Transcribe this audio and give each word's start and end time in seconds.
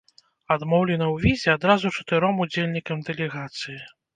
Адмоўлена 0.55 1.05
ў 1.09 1.15
візе 1.27 1.49
адразу 1.57 1.91
чатыром 1.97 2.43
удзельнікам 2.47 3.07
дэлегацыі. 3.11 3.79